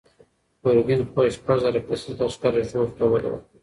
[0.61, 3.39] ګورګین خپل شپږ زره کسیز لښکر ژوب ته ولېږه.